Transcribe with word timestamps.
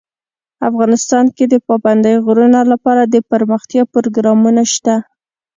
افغانستان 0.69 1.25
کې 1.35 1.45
د 1.47 1.55
پابندی 1.67 2.15
غرونه 2.25 2.59
لپاره 2.71 3.01
دپرمختیا 3.15 3.83
پروګرامونه 3.93 4.61
شته. 4.73 4.95